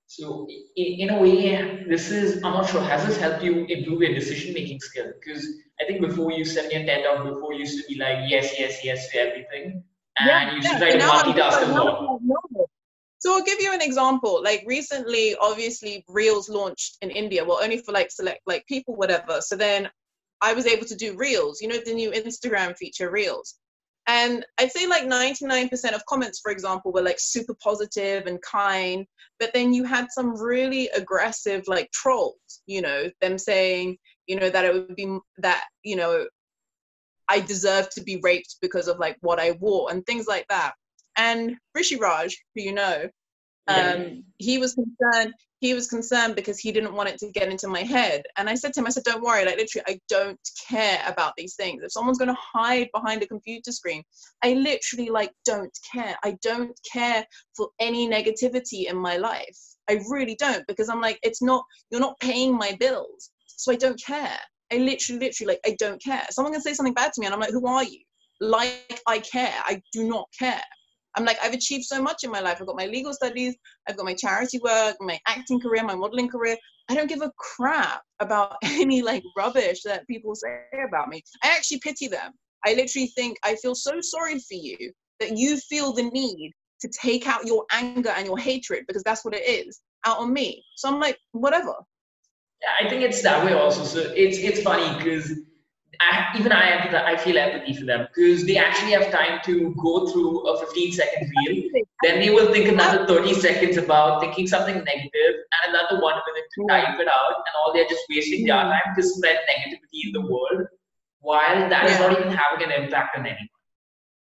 [0.06, 4.14] So, in a way, this is, I'm not sure, has this helped you improve your
[4.14, 5.12] decision making skill?
[5.18, 5.46] Because
[5.80, 8.58] I think before you me a TED talk, before you used to be like, yes,
[8.58, 9.84] yes, yes to everything
[10.18, 10.98] and yeah, you should yeah.
[10.98, 12.20] try to multitask as well.
[13.18, 14.42] So I'll give you an example.
[14.42, 17.44] Like recently, obviously, Reels launched in India.
[17.44, 19.40] Well, only for like select like people, whatever.
[19.40, 19.88] So then
[20.40, 21.60] I was able to do Reels.
[21.60, 23.54] You know, the new Instagram feature, Reels.
[24.08, 29.06] And I'd say like 99% of comments, for example, were like super positive and kind.
[29.38, 34.50] But then you had some really aggressive like trolls, you know, them saying, you know,
[34.50, 36.26] that it would be that, you know,
[37.32, 40.74] I deserve to be raped because of like what I wore and things like that.
[41.16, 43.08] And Rishi Raj, who you know,
[43.68, 45.32] um, he was concerned.
[45.60, 48.24] He was concerned because he didn't want it to get into my head.
[48.36, 49.46] And I said to him, I said, "Don't worry.
[49.46, 51.82] Like literally, I don't care about these things.
[51.82, 54.02] If someone's going to hide behind a computer screen,
[54.44, 56.16] I literally like don't care.
[56.22, 57.24] I don't care
[57.56, 59.58] for any negativity in my life.
[59.88, 61.64] I really don't because I'm like, it's not.
[61.90, 64.38] You're not paying my bills, so I don't care.
[64.72, 66.24] I literally, literally, like, I don't care.
[66.30, 68.00] Someone can say something bad to me, and I'm like, who are you?
[68.40, 69.54] Like, I care.
[69.64, 70.62] I do not care.
[71.14, 72.58] I'm like, I've achieved so much in my life.
[72.60, 73.54] I've got my legal studies,
[73.88, 76.56] I've got my charity work, my acting career, my modeling career.
[76.88, 81.22] I don't give a crap about any like rubbish that people say about me.
[81.44, 82.32] I actually pity them.
[82.64, 86.88] I literally think I feel so sorry for you that you feel the need to
[87.00, 90.64] take out your anger and your hatred because that's what it is out on me.
[90.76, 91.74] So I'm like, whatever.
[92.80, 93.84] I think it's that way also.
[93.84, 95.32] So it's it's funny because
[96.00, 100.06] I, even I, I feel empathy for them because they actually have time to go
[100.10, 101.70] through a 15 second reel.
[102.02, 106.48] Then they will think another 30 seconds about thinking something negative and another one minute
[106.54, 107.34] to type it out.
[107.36, 110.66] And all they're just wasting their time to spread negativity in the world
[111.20, 113.48] while that is not even having an impact on anyone.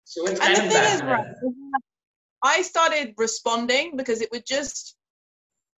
[0.04, 1.04] So it's kind and of bad.
[1.04, 1.26] Right,
[2.42, 4.96] I started responding because it would just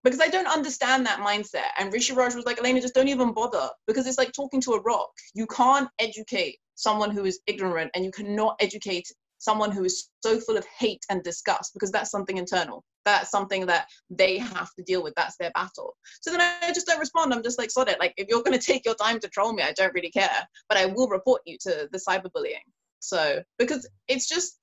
[0.05, 1.71] because I don't understand that mindset.
[1.79, 4.73] And Rishi Raj was like, Elena, just don't even bother because it's like talking to
[4.73, 5.11] a rock.
[5.35, 9.07] You can't educate someone who is ignorant and you cannot educate
[9.39, 12.85] someone who is so full of hate and disgust because that's something internal.
[13.05, 15.15] That's something that they have to deal with.
[15.17, 15.97] That's their battle.
[16.21, 17.35] So then I just don't respond.
[17.35, 17.99] I'm just like, sod it.
[17.99, 20.47] Like, if you're going to take your time to troll me, I don't really care.
[20.69, 22.63] But I will report you to the cyberbullying.
[23.01, 24.61] So, because it's just,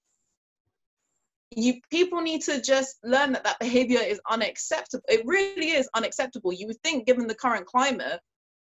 [1.55, 5.03] you people need to just learn that that behavior is unacceptable.
[5.09, 6.53] It really is unacceptable.
[6.53, 8.19] You would think given the current climate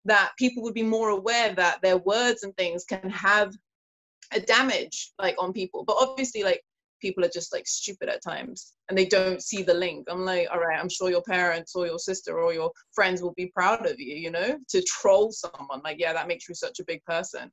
[0.06, 3.54] that people would be more aware that their words and things can have
[4.32, 5.84] a damage like on people.
[5.84, 6.62] But obviously like
[7.02, 10.08] people are just like stupid at times and they don't see the link.
[10.10, 13.34] I'm like all right i'm sure your parents or your sister or your friends will
[13.36, 15.82] be proud of you you know to troll someone.
[15.84, 17.52] Like yeah that makes you such a big person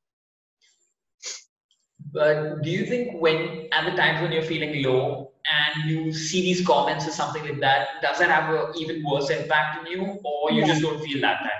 [2.12, 6.42] but do you think when at the times when you're feeling low and you see
[6.42, 10.18] these comments or something like that, does that have an even worse impact on you,
[10.24, 11.50] or you just don't feel that time?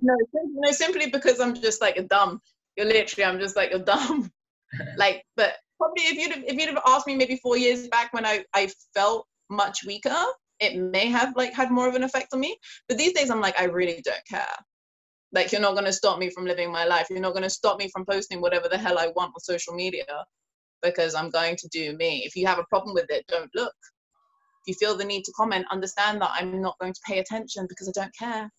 [0.00, 2.40] No, no, simply because I'm just like a dumb.
[2.76, 4.30] You're literally, I'm just like you're dumb.
[4.96, 8.12] like, but probably if you'd have, if you'd have asked me maybe four years back
[8.12, 10.16] when I I felt much weaker,
[10.60, 12.56] it may have like had more of an effect on me.
[12.88, 14.56] But these days, I'm like, I really don't care.
[15.32, 17.06] Like you're not going to stop me from living my life.
[17.08, 19.74] You're not going to stop me from posting whatever the hell I want on social
[19.74, 20.04] media
[20.82, 22.22] because I'm going to do me.
[22.24, 23.74] If you have a problem with it, don't look.
[24.66, 27.66] If you feel the need to comment, understand that I'm not going to pay attention
[27.68, 28.50] because I don't care.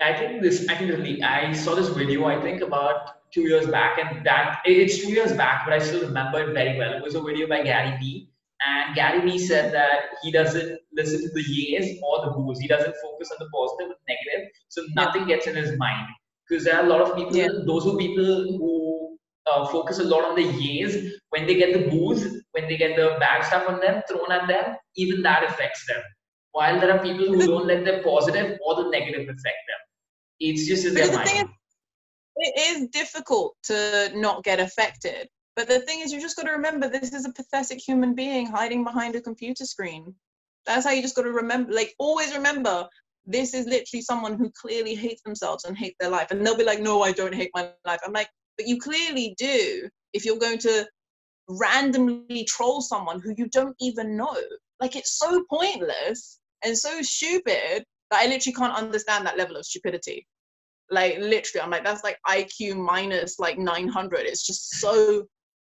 [0.00, 3.98] I think this, I think I saw this video, I think about two years back,
[3.98, 6.92] and that it's two years back, but I still remember it very well.
[6.92, 8.30] It was a video by Gary Vee,
[8.66, 12.58] and Gary Vee said that he doesn't listen to the yes or the boos.
[12.58, 14.50] He doesn't focus on the positive and negative.
[14.68, 16.06] So nothing gets in his mind.
[16.48, 17.48] Because there are a lot of people, yeah.
[17.66, 20.96] those are people who uh, focus a lot on the yes,
[21.30, 24.48] When they get the boos, when they get the bad stuff on them, thrown at
[24.48, 26.02] them, even that affects them.
[26.52, 29.80] While there are people who don't let the positive or the negative affect them.
[30.40, 31.28] It's just in their mind.
[31.28, 31.44] Is,
[32.36, 36.52] it is difficult to not get affected but the thing is, you just got to
[36.52, 40.14] remember this is a pathetic human being hiding behind a computer screen.
[40.64, 42.86] That's how you just got to remember, like, always remember
[43.26, 46.30] this is literally someone who clearly hates themselves and hate their life.
[46.30, 47.98] And they'll be like, no, I don't hate my life.
[48.06, 50.86] I'm like, but you clearly do if you're going to
[51.48, 54.36] randomly troll someone who you don't even know.
[54.78, 59.66] Like, it's so pointless and so stupid that I literally can't understand that level of
[59.66, 60.24] stupidity.
[60.88, 64.20] Like, literally, I'm like, that's like IQ minus like 900.
[64.20, 65.26] It's just so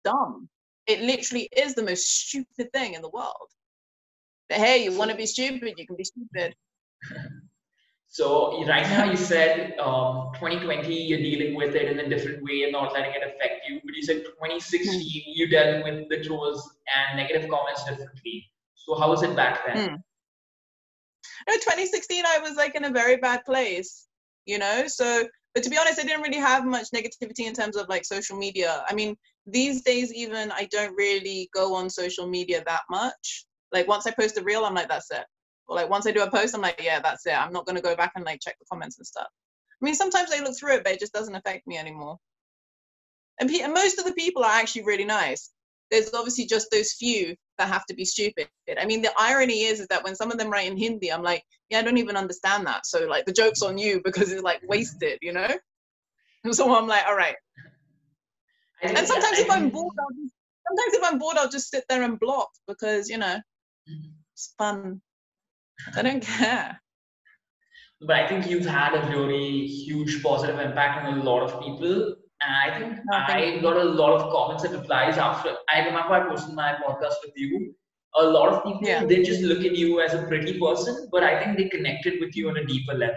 [0.06, 0.48] dumb.
[0.88, 3.50] It literally is the most stupid thing in the world.
[4.50, 6.56] But hey, you want to be stupid, you can be stupid.
[8.08, 12.64] So right now you said um, 2020 you're dealing with it in a different way
[12.64, 13.82] and not letting it affect you.
[13.84, 15.24] But you said 2016 mm.
[15.36, 18.50] you dealt with the trolls and negative comments differently.
[18.76, 19.78] So how was it back then?
[19.78, 19.98] Mm.
[21.50, 24.08] No, 2016 I was like in a very bad place,
[24.46, 24.88] you know.
[24.88, 28.06] So, but to be honest, I didn't really have much negativity in terms of like
[28.06, 28.86] social media.
[28.88, 33.46] I mean, these days even I don't really go on social media that much.
[33.72, 35.26] Like once I post a reel, I'm like, that's it.
[35.68, 37.34] Or like once I do a post, I'm like, yeah, that's it.
[37.34, 39.28] I'm not gonna go back and like check the comments and stuff.
[39.30, 42.18] I mean, sometimes I look through it, but it just doesn't affect me anymore.
[43.40, 45.52] And, pe- and most of the people are actually really nice.
[45.92, 48.48] There's obviously just those few that have to be stupid.
[48.80, 51.22] I mean, the irony is, is that when some of them write in Hindi, I'm
[51.22, 52.86] like, yeah, I don't even understand that.
[52.86, 55.50] So like the joke's on you because it's like wasted, you know?
[56.52, 57.36] So I'm like, all right.
[58.82, 60.34] And sometimes if I'm bored, I'll just,
[60.68, 63.40] sometimes if I'm bored, I'll just sit there and block because you know
[64.34, 65.02] it's fun.
[65.96, 66.80] I don't care.
[68.02, 72.16] But I think you've had a really huge positive impact on a lot of people.
[72.42, 76.28] And I think I got a lot of comments and replies after I remember I
[76.28, 77.74] posted my podcast with you.
[78.18, 79.06] A lot of people Yeah.
[79.06, 82.36] they just look at you as a pretty person, but I think they connected with
[82.36, 83.16] you on a deeper level.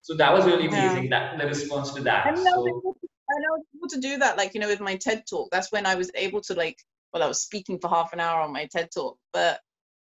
[0.00, 0.90] So that was really Yeah.
[0.90, 2.38] amazing that the response to that.
[2.38, 2.93] So
[3.42, 5.48] I was able to do that, like, you know, with my TED talk.
[5.50, 6.76] That's when I was able to, like,
[7.12, 9.60] well, I was speaking for half an hour on my TED talk, but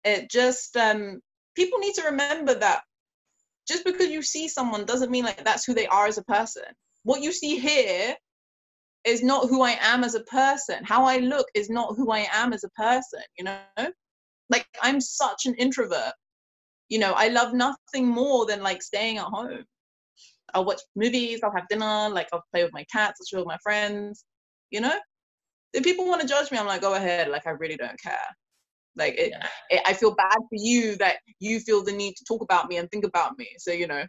[0.04, 1.20] it just, um,
[1.54, 2.82] people need to remember that
[3.66, 6.62] just because you see someone doesn't mean like that's who they are as a person.
[7.02, 8.14] What you see here
[9.04, 10.84] is not who I am as a person.
[10.84, 13.60] How I look is not who I am as a person, you know?
[14.50, 16.12] Like, I'm such an introvert.
[16.88, 19.64] You know, I love nothing more than like staying at home.
[20.56, 23.46] I'll watch movies, I'll have dinner, like I'll play with my cats, I'll chill with
[23.46, 24.24] my friends,
[24.70, 24.98] you know?
[25.74, 28.28] If people want to judge me, I'm like, go ahead, like I really don't care.
[28.96, 29.46] Like it, yeah.
[29.68, 32.78] it, I feel bad for you that you feel the need to talk about me
[32.78, 33.48] and think about me.
[33.58, 34.04] So, you know,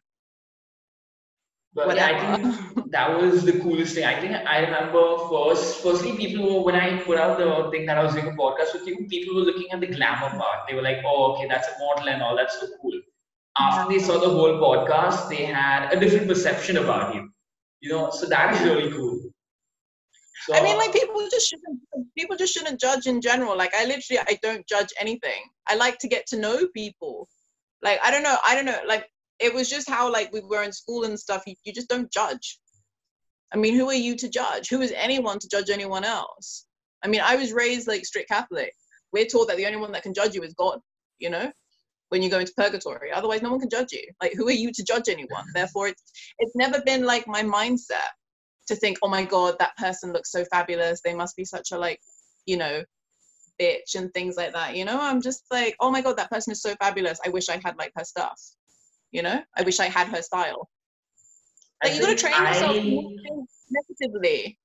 [1.73, 4.05] But yeah, I think that was the coolest thing.
[4.05, 7.97] I think I remember first, firstly, people were, when I put out the thing that
[7.97, 10.59] I was doing a podcast with you, people were looking at the glamour part.
[10.67, 12.35] They were like, oh, okay, that's a model and all.
[12.35, 12.99] That's so cool.
[13.59, 17.29] After they saw the whole podcast, they had a different perception about you.
[17.81, 19.19] You know, so that is really cool.
[20.47, 21.79] So, I mean, like people just shouldn't
[22.17, 23.57] people just shouldn't judge in general.
[23.57, 25.41] Like I literally I don't judge anything.
[25.67, 27.27] I like to get to know people.
[27.81, 28.79] Like I don't know, I don't know.
[28.87, 29.07] Like
[29.39, 31.43] it was just how like we were in school and stuff.
[31.45, 32.59] You, you just don't judge.
[33.53, 34.69] I mean, who are you to judge?
[34.69, 36.65] Who is anyone to judge anyone else?
[37.03, 38.73] I mean, I was raised like strict Catholic.
[39.13, 40.79] We're taught that the only one that can judge you is God.
[41.19, 41.51] You know,
[42.09, 43.11] when you go into purgatory.
[43.11, 44.03] Otherwise, no one can judge you.
[44.21, 45.45] Like, who are you to judge anyone?
[45.53, 46.03] Therefore, it's
[46.39, 48.09] it's never been like my mindset
[48.67, 51.01] to think, oh my god, that person looks so fabulous.
[51.03, 51.99] They must be such a like,
[52.45, 52.83] you know,
[53.61, 54.75] bitch and things like that.
[54.75, 57.19] You know, I'm just like, oh my god, that person is so fabulous.
[57.25, 58.39] I wish I had like her stuff.
[59.11, 60.69] You know, I wish I had her style.
[61.83, 64.57] I Like you gotta train yourself I- to negatively.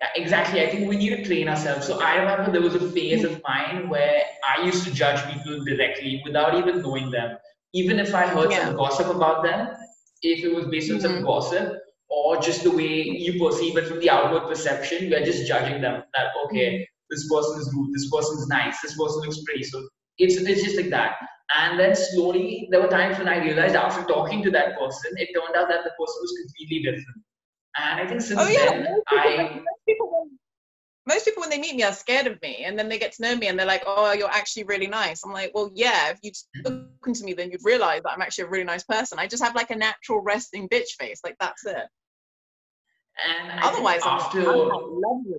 [0.00, 0.60] Yeah, exactly.
[0.60, 1.86] I think we need to train ourselves.
[1.86, 5.64] So I remember there was a phase of mine where I used to judge people
[5.64, 7.38] directly without even knowing them.
[7.72, 8.66] Even if I heard Yeah.
[8.66, 9.68] some gossip about them,
[10.22, 11.24] if it was based on some Mhm.
[11.24, 11.78] gossip
[12.08, 16.02] or just the way you perceive it from the outward perception, you're just judging them
[16.14, 19.64] that okay, this person is rude, this person is nice, this person looks pretty.
[19.64, 19.86] So
[20.18, 21.16] it's it's just like that.
[21.58, 25.28] And then slowly there were times when I realized after talking to that person, it
[25.34, 27.25] turned out that the person was completely different.
[27.78, 30.38] And I think since Oh yeah, then most people, I most people when-
[31.08, 33.22] most people when they meet me are scared of me, and then they get to
[33.22, 36.10] know me, and they're like, "Oh, you're actually really nice." I'm like, "Well, yeah.
[36.10, 39.18] If you'd spoken to me, then you'd realize that I'm actually a really nice person.
[39.20, 41.20] I just have like a natural resting bitch face.
[41.22, 41.86] Like that's it.
[43.24, 44.68] And Otherwise, I'm, after I'm
[45.00, 45.38] lovely.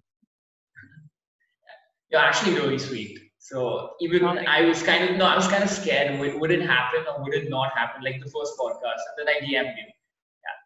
[2.10, 3.20] you're actually really sweet.
[3.40, 6.18] So even Oh, I was kind of no, I was kind of scared.
[6.20, 8.04] Would, would it happen or would it not happen?
[8.04, 9.86] Like the first podcast, and then I DM'd you.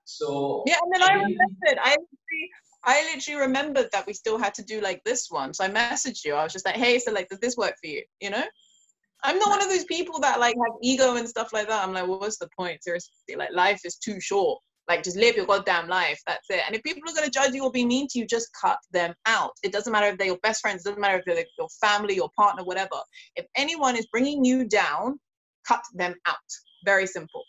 [0.05, 1.79] So Yeah, and then I remembered.
[1.81, 2.49] I literally,
[2.83, 5.53] I literally remembered that we still had to do like this one.
[5.53, 6.33] So I messaged you.
[6.33, 8.43] I was just like, "Hey, so like, does this work for you?" You know.
[9.23, 11.83] I'm not one of those people that like have ego and stuff like that.
[11.83, 12.83] I'm like, well, what's the point?
[12.83, 14.59] Seriously, like life is too short.
[14.87, 16.19] Like just live your goddamn life.
[16.25, 16.61] That's it.
[16.65, 19.13] And if people are gonna judge you or be mean to you, just cut them
[19.27, 19.51] out.
[19.63, 20.81] It doesn't matter if they're your best friends.
[20.81, 22.97] It doesn't matter if they're your family, your partner, whatever.
[23.35, 25.19] If anyone is bringing you down,
[25.67, 26.35] cut them out.
[26.83, 27.43] Very simple.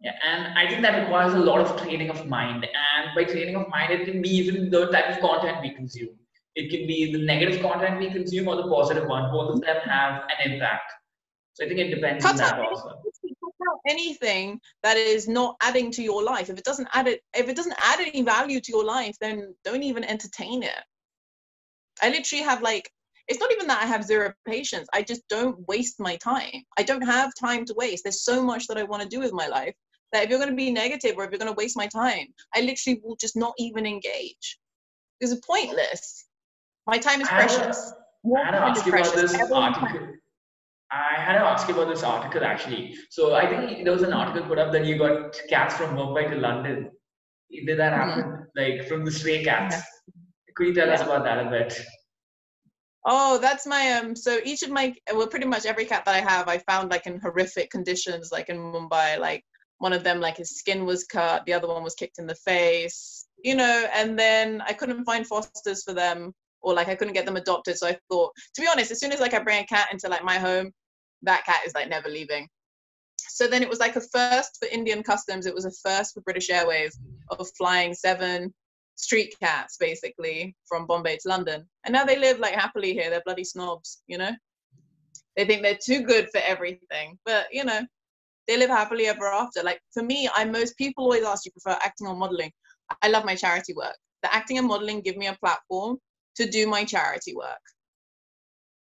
[0.00, 2.64] Yeah, and I think that requires a lot of training of mind.
[2.64, 6.14] And by training of mind, it can be even the type of content we consume.
[6.54, 9.30] It can be the negative content we consume or the positive one.
[9.32, 10.92] Both of them have an impact.
[11.54, 12.90] So I think it depends on that also.
[13.04, 16.48] anything, cut out anything that is not adding to your life.
[16.48, 19.54] If it doesn't add it, if it doesn't add any value to your life, then
[19.64, 20.84] don't even entertain it.
[22.00, 22.88] I literally have like,
[23.26, 24.88] it's not even that I have zero patience.
[24.94, 26.62] I just don't waste my time.
[26.78, 28.04] I don't have time to waste.
[28.04, 29.74] There's so much that I want to do with my life
[30.12, 32.26] that if you're going to be negative or if you're going to waste my time,
[32.54, 34.58] I literally will just not even engage.
[35.18, 36.26] Because it's pointless.
[36.86, 37.92] My time is I had precious.
[38.36, 39.84] I had to ask you about this Everyone's time.
[39.84, 40.14] article.
[40.90, 42.96] I had to ask you about this article actually.
[43.10, 46.30] So I think there was an article put up that you got cats from Mumbai
[46.30, 46.90] to London.
[47.50, 47.98] Did that Mhm.
[47.98, 48.46] happen?
[48.56, 49.76] Like from the stray cats?
[50.54, 51.78] Could you tell us about that a bit?
[53.04, 54.16] Oh, that's my um.
[54.16, 57.06] So each of my well, pretty much every cat that I have, I found like
[57.06, 59.18] in horrific conditions, like in Mumbai.
[59.18, 59.44] Like
[59.78, 62.34] one of them, like his skin was cut, the other one was kicked in the
[62.34, 63.86] face, you know.
[63.94, 67.78] And then I couldn't find fosters for them, or like I couldn't get them adopted.
[67.78, 70.08] So I thought, to be honest, as soon as like I bring a cat into
[70.08, 70.72] like my home,
[71.22, 72.48] that cat is like never leaving.
[73.28, 75.46] So then it was like a first for Indian customs.
[75.46, 76.98] It was a first for British Airways
[77.30, 78.52] of flying seven
[78.96, 81.68] street cats basically from Bombay to London.
[81.84, 83.10] And now they live like happily here.
[83.10, 84.32] They're bloody snobs, you know?
[85.36, 87.16] They think they're too good for everything.
[87.24, 87.82] But, you know,
[88.48, 89.62] they live happily ever after.
[89.62, 92.50] Like for me, I most people always ask you prefer acting or modeling.
[93.02, 93.96] I love my charity work.
[94.22, 95.98] The acting and modeling give me a platform
[96.36, 97.60] to do my charity work.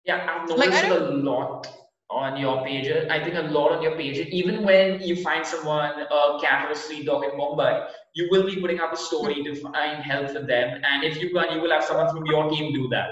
[0.04, 1.68] Yeah, I've noticed like, a lot
[2.10, 2.90] on your page.
[3.08, 4.18] I think a lot on your page.
[4.18, 8.44] Even when you find someone, a cat or a street dog in Mumbai, you will
[8.44, 10.82] be putting up a story to find help for them.
[10.84, 13.10] And if you can, you will have someone from your team do that.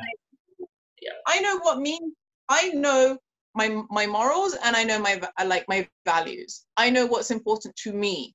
[1.00, 1.12] Yeah.
[1.26, 2.12] I know what means.
[2.48, 3.18] I know
[3.54, 6.64] my my morals and I know my like my values.
[6.76, 8.34] I know what's important to me.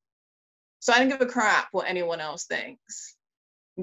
[0.79, 3.15] So I don't give a crap what anyone else thinks.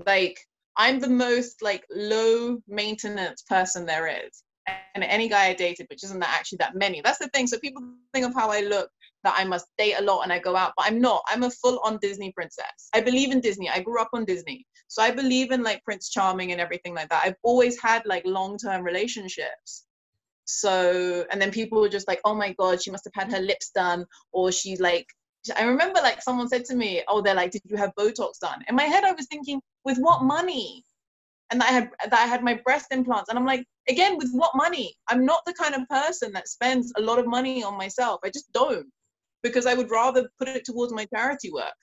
[0.07, 0.39] Like
[0.77, 4.43] I'm the most like low maintenance person there is
[4.95, 7.01] and any guy I dated, which isn't that actually that many.
[7.01, 7.47] That's the thing.
[7.47, 8.91] So people think of how I look
[9.25, 11.23] that I must date a lot and I go out, but I'm not.
[11.29, 12.89] I'm a full on Disney princess.
[12.93, 13.69] I believe in Disney.
[13.69, 14.67] I grew up on Disney.
[14.89, 17.23] So I believe in like Prince Charming and everything like that.
[17.25, 19.87] I've always had like long term relationships.
[20.45, 23.41] So, and then people were just like, oh my God, she must have had her
[23.41, 25.07] lips done, or she's like,
[25.57, 28.63] I remember like someone said to me, oh, they're like, did you have Botox done?
[28.69, 30.85] In my head, I was thinking, with what money?
[31.53, 33.29] and that I had that I had my breast implants.
[33.29, 34.97] And I'm like, again, with what money?
[35.09, 38.21] I'm not the kind of person that spends a lot of money on myself.
[38.25, 38.87] I just don't
[39.43, 41.75] because I would rather put it towards my charity work.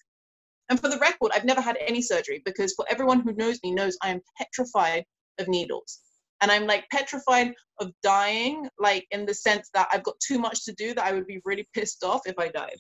[0.70, 3.72] And for the record, I've never had any surgery because for everyone who knows me
[3.72, 5.04] knows I am petrified
[5.40, 6.00] of needles.
[6.42, 10.66] And I'm like petrified of dying, like in the sense that I've got too much
[10.66, 12.78] to do that I would be really pissed off if I died.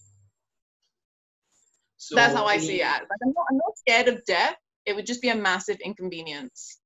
[1.97, 2.85] So That's how I see it.
[2.85, 4.55] Like I'm not, I'm not scared of death.
[4.85, 6.79] It would just be a massive inconvenience.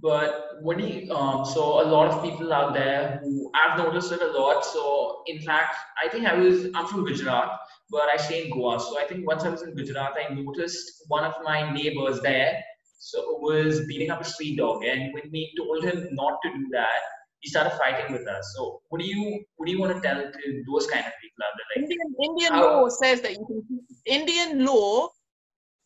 [0.00, 4.10] But what do you, um, so a lot of people out there who I've noticed
[4.10, 4.64] it a lot.
[4.64, 7.58] So in fact, I think I was, I'm from Gujarat,
[7.90, 8.80] but I stay in Goa.
[8.80, 12.64] So I think once I was in Gujarat, I noticed one of my neighbors there
[13.04, 14.84] so was beating up a street dog.
[14.84, 17.00] And when we told him not to do that,
[17.40, 18.54] he started fighting with us.
[18.54, 21.42] So what do you what do you want to tell to those kind of people
[21.44, 21.82] out there?
[21.82, 25.08] Like, Indian, Indian how, law says that you can Indian law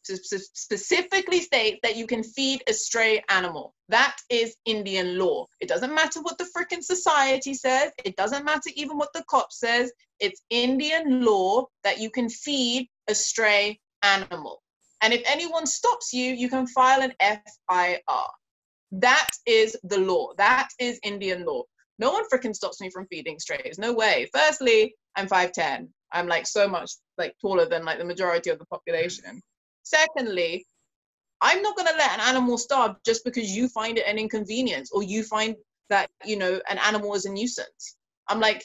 [0.03, 3.75] specifically states that you can feed a stray animal.
[3.89, 5.47] That is Indian law.
[5.61, 7.91] It doesn't matter what the freaking society says.
[8.05, 9.91] It doesn't matter even what the cop says.
[10.21, 14.63] It's Indian law that you can feed a stray animal.
[15.03, 18.27] And if anyone stops you, you can file an FIR.
[18.93, 20.33] That is the law.
[20.39, 21.63] That is Indian law.
[21.99, 23.79] No one freaking stops me from feeding strays.
[23.79, 24.29] No way.
[24.33, 25.89] Firstly, I'm 5'10.
[26.13, 29.41] I'm like so much like taller than like the majority of the population.
[29.83, 30.67] Secondly,
[31.41, 34.91] I'm not going to let an animal starve just because you find it an inconvenience
[34.93, 35.57] or you find
[35.91, 37.97] that, you know, an animal is a nuisance.
[38.29, 38.65] I'm like,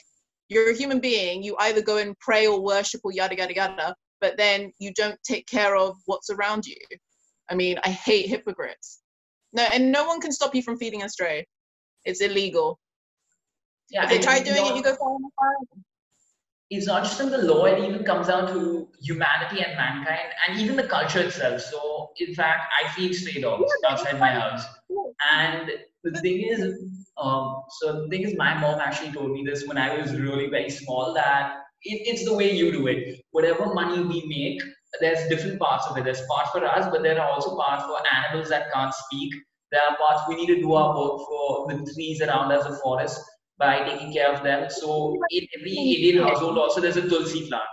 [0.49, 1.43] you're a human being.
[1.43, 5.22] You either go and pray or worship or yada, yada, yada, but then you don't
[5.24, 6.78] take care of what's around you.
[7.49, 9.01] I mean, I hate hypocrites.
[9.51, 11.45] No, and no one can stop you from feeding a stray.
[12.05, 12.80] It's illegal.
[13.89, 15.80] Yeah, if they try doing it, you go fire
[16.69, 20.59] It's not just in the law, it even comes down to humanity and mankind and
[20.59, 21.59] even the culture itself.
[21.59, 24.63] So, in fact, I feed stray dogs outside my house.
[25.34, 25.72] And
[26.03, 26.61] the thing is,
[27.17, 30.47] um, so the thing is, my mom actually told me this when I was really
[30.47, 33.21] very small that it, it's the way you do it.
[33.32, 34.61] Whatever money we make,
[34.99, 36.03] there's different parts of it.
[36.03, 39.34] There's parts for us, but there are also parts for animals that can't speak.
[39.71, 42.75] There are parts we need to do our work for the trees around us, the
[42.84, 43.21] forest
[43.57, 44.69] by taking care of them.
[44.69, 47.63] So in every Indian household also there's a tulsi plant.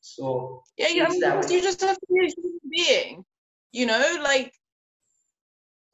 [0.00, 1.06] So yeah, you,
[1.48, 3.24] you just have to be a human being.
[3.72, 4.52] You know, like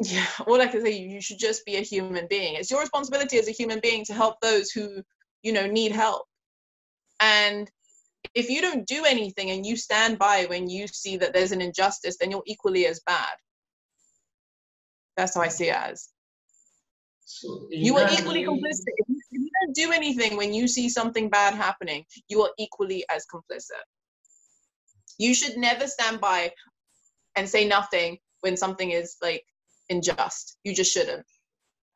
[0.01, 2.55] yeah, all I can say you should just be a human being.
[2.55, 5.03] It's your responsibility as a human being to help those who,
[5.43, 6.28] you know, need help.
[7.21, 7.71] And
[8.35, 11.61] if you don't do anything and you stand by when you see that there's an
[11.61, 13.35] injustice, then you're equally as bad.
[15.17, 16.09] That's how I see it as.
[17.25, 18.85] So you are equally complicit.
[18.87, 22.51] If you, if you don't do anything when you see something bad happening, you are
[22.59, 23.83] equally as complicit.
[25.19, 26.53] You should never stand by
[27.37, 29.45] and say nothing when something is like
[29.91, 30.57] unjust.
[30.65, 31.27] You just shouldn't.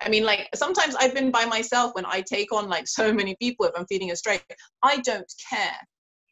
[0.00, 3.36] I mean, like sometimes I've been by myself when I take on like so many
[3.40, 4.40] people if I'm feeding a stray.
[4.82, 5.76] I don't care.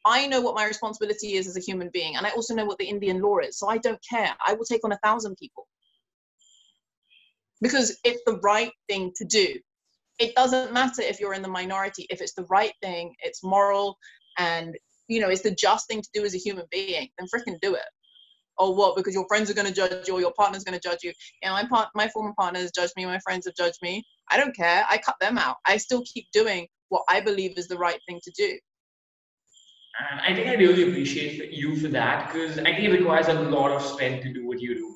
[0.04, 2.78] I know what my responsibility is as a human being, and I also know what
[2.78, 3.58] the Indian law is.
[3.58, 4.34] So I don't care.
[4.44, 5.66] I will take on a thousand people
[7.60, 9.58] because it's the right thing to do.
[10.18, 12.06] It doesn't matter if you're in the minority.
[12.10, 13.98] If it's the right thing, it's moral,
[14.38, 14.76] and
[15.08, 17.08] you know it's the just thing to do as a human being.
[17.18, 17.84] Then freaking do it.
[18.60, 18.94] Or what?
[18.94, 21.12] Because your friends are going to judge you, or your partner's going to judge you.
[21.42, 23.06] Know, my part, my former partners judged me.
[23.06, 24.04] My friends have judged me.
[24.30, 24.84] I don't care.
[24.88, 25.56] I cut them out.
[25.66, 28.58] I still keep doing what I believe is the right thing to do.
[29.98, 33.34] And I think I really appreciate you for that because I think it requires a
[33.34, 34.94] lot of strength to do what you do.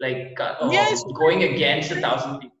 [0.00, 1.02] Like uh, yes.
[1.18, 2.56] going against a thousand people.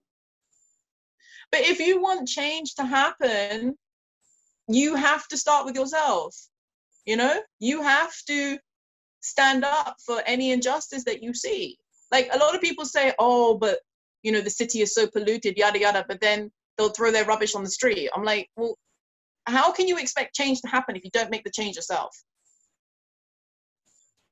[1.50, 3.76] But if you want change to happen,
[4.68, 6.36] you have to start with yourself.
[7.06, 8.58] You know, you have to
[9.24, 11.78] stand up for any injustice that you see.
[12.12, 13.78] Like a lot of people say, oh, but
[14.22, 17.54] you know, the city is so polluted, yada yada, but then they'll throw their rubbish
[17.54, 18.10] on the street.
[18.14, 18.76] I'm like, well,
[19.46, 22.14] how can you expect change to happen if you don't make the change yourself?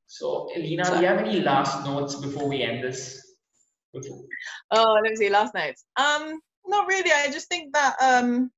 [0.06, 3.34] So, Elena, so, do you have any last notes before we end this?
[4.70, 5.84] Oh, let me see, last notes.
[5.96, 7.10] Um, not really.
[7.10, 8.50] I just think that um,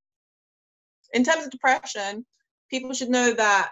[1.13, 2.25] in terms of depression,
[2.69, 3.71] people should know that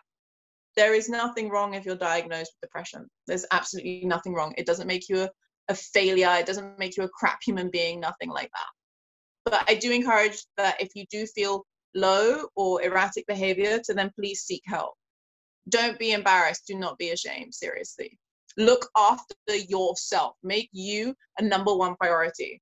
[0.76, 3.08] there is nothing wrong if you're diagnosed with depression.
[3.28, 4.54] There's absolutely nothing wrong.
[4.58, 5.30] It doesn't make you a,
[5.70, 6.36] a failure.
[6.40, 8.00] It doesn't make you a crap human being.
[8.00, 9.52] Nothing like that.
[9.52, 11.66] But I do encourage that if you do feel
[11.96, 14.94] low or erratic behavior, to then please seek help.
[15.70, 16.64] Don't be embarrassed.
[16.68, 17.54] Do not be ashamed.
[17.54, 18.18] Seriously.
[18.58, 20.36] Look after yourself.
[20.44, 22.62] Make you a number one priority.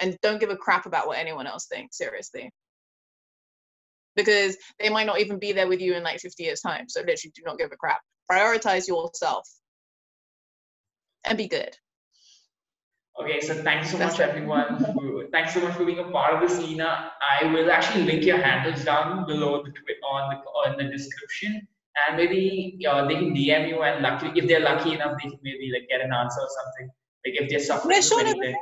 [0.00, 1.98] And don't give a crap about what anyone else thinks.
[1.98, 2.50] Seriously.
[4.24, 6.88] Because they might not even be there with you in like 50 years' time.
[6.88, 8.00] So literally, do not give a crap.
[8.30, 9.48] Prioritize yourself
[11.24, 11.76] and be good.
[13.20, 15.28] Okay, so thanks so much, everyone.
[15.30, 17.12] Thanks so much for being a part of this, Lena.
[17.20, 19.72] I will actually link your handles down below the
[20.08, 20.36] on the
[20.70, 21.66] on the description,
[22.06, 23.82] and maybe uh, they can DM you.
[23.82, 26.90] And luckily, if they're lucky enough, they can maybe like get an answer or something.
[27.26, 28.56] Like if they're suffering sure, anything.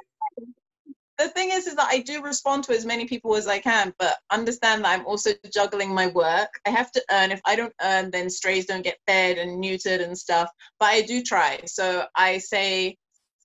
[1.18, 3.92] The thing is, is that I do respond to as many people as I can,
[3.98, 6.48] but understand that I'm also juggling my work.
[6.64, 7.32] I have to earn.
[7.32, 10.48] If I don't earn, then strays don't get fed and neutered and stuff.
[10.78, 11.60] But I do try.
[11.66, 12.96] So I say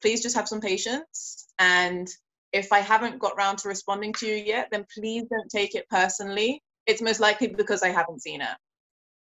[0.04, 1.48] please just have some patience.
[1.58, 2.08] And
[2.52, 5.88] if I haven't got round to responding to you yet, then please don't take it
[5.90, 6.62] personally.
[6.86, 8.56] It's most likely because I haven't seen it.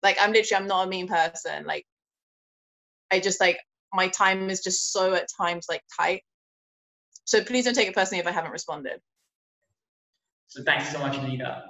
[0.02, 1.64] Like I'm literally, I'm not a mean person.
[1.64, 1.86] Like
[3.10, 3.58] I just like
[3.94, 6.22] my time is just so at times like tight.
[7.26, 9.00] So please don't take it personally if I haven't responded.
[10.46, 11.64] So thanks so much, Anita.